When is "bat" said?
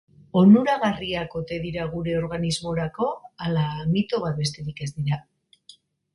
4.27-4.41